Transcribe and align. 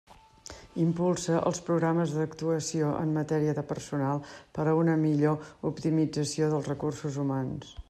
Impulsa 0.83 1.41
els 1.49 1.59
programes 1.67 2.13
d'actuació 2.19 2.89
en 3.01 3.13
matèria 3.19 3.55
de 3.59 3.65
personal 3.73 4.23
per 4.59 4.67
a 4.71 4.75
una 4.81 4.97
millor 5.05 5.47
optimització 5.73 6.49
dels 6.55 6.75
recursos 6.75 7.25
humans. 7.27 7.73